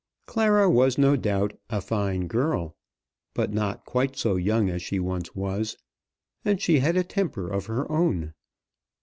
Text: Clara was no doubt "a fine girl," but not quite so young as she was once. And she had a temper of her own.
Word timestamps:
Clara 0.25 0.67
was 0.67 0.97
no 0.97 1.15
doubt 1.15 1.53
"a 1.69 1.79
fine 1.79 2.25
girl," 2.25 2.75
but 3.35 3.53
not 3.53 3.85
quite 3.85 4.15
so 4.17 4.35
young 4.35 4.67
as 4.67 4.81
she 4.81 4.99
was 4.99 5.35
once. 5.35 5.77
And 6.43 6.59
she 6.59 6.79
had 6.79 6.97
a 6.97 7.03
temper 7.03 7.47
of 7.47 7.67
her 7.67 7.85
own. 7.91 8.33